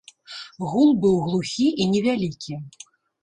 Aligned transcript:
Гул 0.69 0.89
быў 1.03 1.19
глухі 1.27 1.67
і 1.85 1.89
невялікі. 1.93 2.53